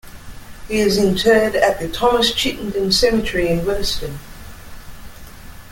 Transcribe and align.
He 0.67 0.79
is 0.79 0.97
interred 0.97 1.55
at 1.55 1.79
the 1.79 1.87
Thomas 1.87 2.33
Chittenden 2.33 2.91
Cemetery 2.91 3.49
in 3.49 3.63
Williston. 3.63 4.17